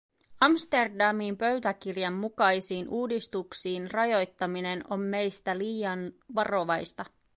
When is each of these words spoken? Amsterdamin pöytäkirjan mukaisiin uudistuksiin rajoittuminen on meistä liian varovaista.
Amsterdamin 0.41 1.37
pöytäkirjan 1.37 2.13
mukaisiin 2.13 2.89
uudistuksiin 2.89 3.91
rajoittuminen 3.91 4.83
on 4.89 4.99
meistä 4.99 5.57
liian 5.57 6.11
varovaista. 6.35 7.05